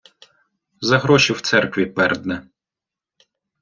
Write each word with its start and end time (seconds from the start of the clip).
За 0.81 0.97
гроші 0.97 1.33
в 1.33 1.41
церкві 1.41 1.85
пердне 1.85 2.47